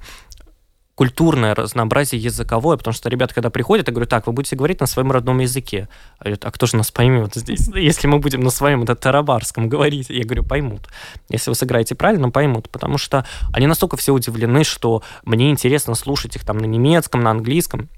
[1.00, 4.86] культурное разнообразие языковое, потому что ребята, когда приходят, я говорю, так, вы будете говорить на
[4.86, 5.88] своем родном языке.
[6.18, 7.68] А говорят, а кто же нас поймет здесь?
[7.68, 10.88] Если мы будем на своем это тарабарском говорить, я говорю, поймут.
[11.30, 16.36] Если вы сыграете правильно, поймут, потому что они настолько все удивлены, что мне интересно слушать
[16.36, 17.88] их там на немецком, на английском.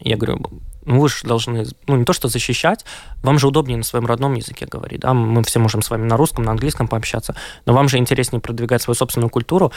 [0.00, 0.40] Я говорю,
[0.86, 2.84] ну вы же должны, ну не то что защищать,
[3.22, 6.16] вам же удобнее на своем родном языке говорить, да, мы все можем с вами на
[6.16, 7.34] русском, на английском пообщаться,
[7.66, 9.72] но вам же интереснее продвигать свою собственную культуру.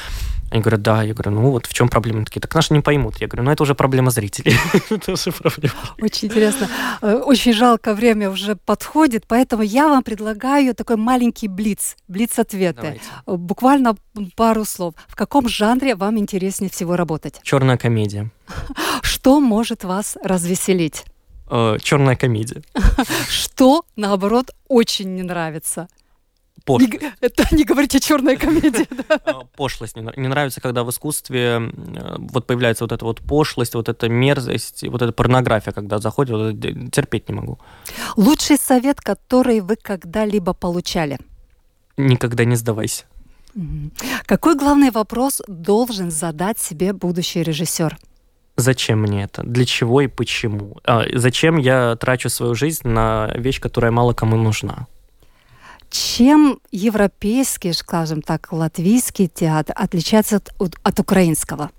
[0.52, 2.20] Они говорят, да, я говорю, ну вот в чем проблема?
[2.20, 3.18] Они такие, так наши не поймут.
[3.18, 4.56] Я говорю, ну это уже проблема зрителей.
[4.90, 5.76] это уже проблема.
[6.02, 6.68] Очень интересно.
[7.02, 13.00] Э, очень жалко, время уже подходит, поэтому я вам предлагаю такой маленький блиц, блиц-ответы.
[13.26, 13.96] Буквально
[14.36, 14.94] пару слов.
[15.08, 17.40] В каком жанре вам интереснее всего работать?
[17.44, 18.32] Черная комедия.
[19.02, 21.06] Что может вас развеселить?
[21.50, 22.62] Э, черная комедия.
[23.30, 25.88] Что, наоборот, очень не нравится?
[26.66, 27.02] Пошлость.
[27.02, 28.88] Не, это не говорите черная комедия.
[29.26, 33.76] Э, пошлость не, не нравится, когда в искусстве э, вот появляется вот эта вот пошлость,
[33.76, 37.60] вот эта мерзость, вот эта порнография, когда заходит, вот терпеть не могу.
[38.18, 41.18] Лучший совет, который вы когда-либо получали?
[41.98, 43.06] Никогда не сдавайся.
[44.26, 47.98] Какой главный вопрос должен задать себе будущий режиссер?
[48.58, 53.62] Зачем мне это, для чего и почему, а, зачем я трачу свою жизнь на вещь,
[53.62, 54.88] которая мало кому нужна.
[55.90, 61.70] Чем европейский, скажем так, латвийский театр отличается от, от украинского?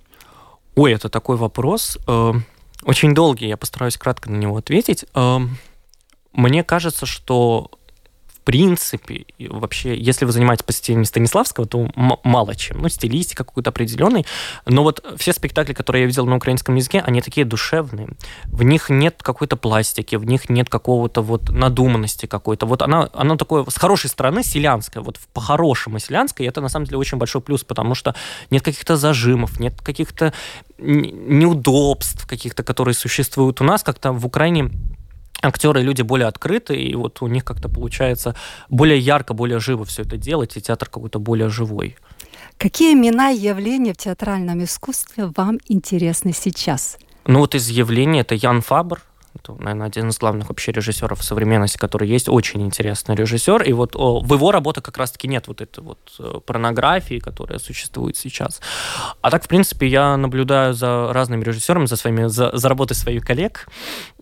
[0.76, 1.98] Ой, это такой вопрос.
[2.06, 2.32] Э,
[2.84, 5.04] очень долгий, я постараюсь кратко на него ответить.
[5.14, 5.40] Э,
[6.32, 7.70] мне кажется, что
[8.48, 12.80] принципе, вообще, если вы занимаетесь по стилю Станиславского, то мало чем.
[12.80, 14.24] Ну, стилистика какой-то определенный.
[14.64, 18.08] Но вот все спектакли, которые я видел на украинском языке, они такие душевные.
[18.46, 22.64] В них нет какой-то пластики, в них нет какого-то вот надуманности какой-то.
[22.64, 26.86] Вот она, она такое с хорошей стороны селянская, вот по-хорошему селянская, и это на самом
[26.86, 28.14] деле очень большой плюс, потому что
[28.48, 30.32] нет каких-то зажимов, нет каких-то
[30.78, 34.70] неудобств каких-то, которые существуют у нас, как-то в Украине
[35.42, 38.34] актеры люди более открытые, и вот у них как-то получается
[38.68, 41.96] более ярко, более живо все это делать, и театр какой-то более живой.
[42.56, 46.98] Какие имена и явления в театральном искусстве вам интересны сейчас?
[47.26, 49.02] Ну вот из явлений это Ян Фабр,
[49.34, 53.62] это, наверное, один из главных вообще режиссеров современности, который есть, очень интересный режиссер.
[53.62, 57.58] И вот о, в его работе как раз-таки нет вот этой вот э, порнографии, которая
[57.58, 58.60] существует сейчас.
[59.20, 63.24] А так, в принципе, я наблюдаю за разными режиссерами, за, своими, за, за работой своих
[63.24, 63.68] коллег.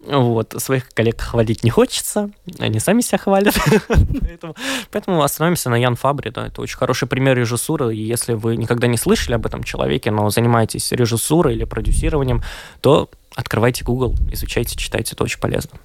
[0.06, 0.54] Вот.
[0.58, 3.54] Своих коллег хвалить не хочется, они сами себя хвалят.
[4.20, 4.54] поэтому,
[4.90, 6.30] поэтому остановимся на Ян Фабре.
[6.30, 6.46] Да.
[6.46, 7.94] Это очень хороший пример режиссуры.
[7.94, 12.42] И если вы никогда не слышали об этом человеке, но занимаетесь режиссурой или продюсированием,
[12.80, 15.78] то открывайте Google, изучайте, читайте, это очень полезно.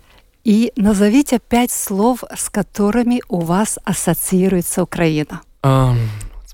[0.44, 5.42] И назовите пять слов, с которыми у вас ассоциируется Украина.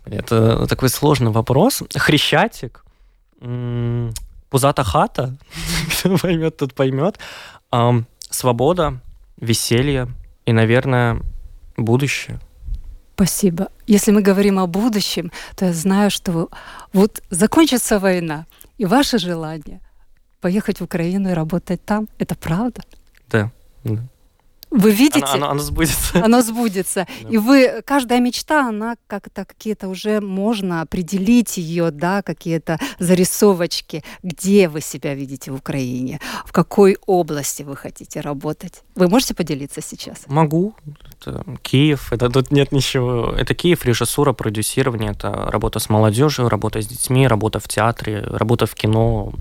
[0.05, 1.83] Это такой сложный вопрос.
[1.95, 2.83] Хрещатик,
[4.49, 5.37] пузата хата,
[5.91, 7.19] кто поймет, тот поймет.
[8.29, 8.99] Свобода,
[9.37, 10.07] веселье
[10.45, 11.21] и, наверное,
[11.77, 12.39] будущее.
[13.15, 13.69] Спасибо.
[13.87, 16.49] Если мы говорим о будущем, то я знаю, что
[16.93, 18.45] вот закончится война,
[18.77, 19.79] и ваше желание
[20.39, 22.07] поехать в Украину и работать там.
[22.19, 22.83] Это правда?
[23.29, 23.51] Да.
[24.69, 25.25] Вы видите?
[25.25, 26.23] Оно, оно, оно сбудется.
[26.25, 27.07] Оно сбудется.
[27.23, 27.29] Да.
[27.29, 34.67] И вы, каждая мечта, она как-то какие-то уже можно определить ее, да, какие-то зарисовочки, где
[34.67, 38.83] вы себя видите в Украине, в какой области вы хотите работать.
[38.95, 40.25] Вы можете поделиться сейчас?
[40.27, 40.75] Могу.
[41.21, 43.31] Это Киев, это тут нет ничего.
[43.31, 48.65] Это Киев, режиссура, продюсирование, это работа с молодежью, работа с детьми, работа в театре, работа
[48.65, 49.31] в кино,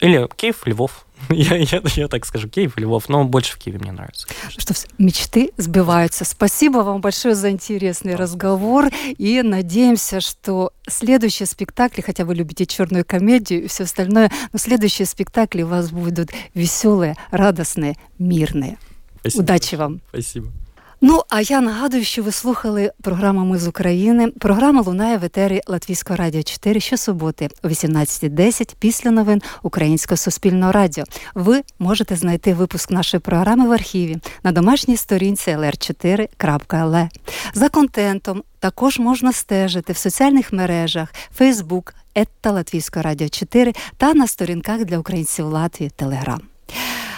[0.00, 1.05] Или Киев, Львов.
[1.30, 4.28] Я, я, я так скажу, Киев, Львов, но больше в Киеве мне нравится.
[4.48, 6.24] Что мечты сбиваются.
[6.24, 8.90] Спасибо вам большое за интересный разговор.
[9.18, 15.06] И надеемся, что следующие спектакли, хотя вы любите черную комедию и все остальное, но следующие
[15.06, 18.78] спектакли у вас будут веселые, радостные, мирные.
[19.20, 19.42] Спасибо.
[19.42, 20.00] Удачі вам.
[20.10, 20.65] Спасибо.
[21.00, 24.28] Ну, а я нагадую, що ви слухали програму Ми з України.
[24.28, 31.04] Програма лунає в етері Латвійського радіо 4 щосуботи о 18.10 після новин Українського суспільного радіо.
[31.34, 37.08] Ви можете знайти випуск нашої програми в архіві на домашній сторінці lr4.le.
[37.54, 44.26] За контентом також можна стежити в соціальних мережах Facebook, Етта Латвійського радіо 4 та на
[44.26, 46.40] сторінках для українців Латвії Телеграм.